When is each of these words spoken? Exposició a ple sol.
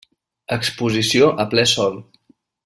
Exposició 0.55 1.29
a 1.45 1.47
ple 1.53 1.67
sol. 1.75 2.01